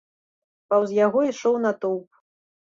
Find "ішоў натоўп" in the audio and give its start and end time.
1.29-2.09